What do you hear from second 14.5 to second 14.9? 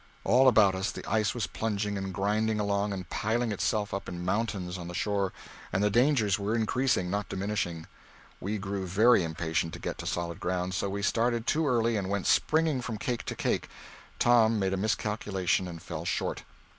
made a